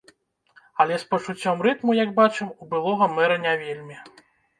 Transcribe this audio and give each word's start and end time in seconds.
Але 0.85 0.95
з 1.01 1.05
пачуццём 1.11 1.61
рытму, 1.67 1.91
як 1.99 2.15
бачым, 2.21 2.47
у 2.65 2.71
былога 2.71 3.09
мэра 3.19 3.37
не 3.45 3.53
вельмі. 3.63 3.99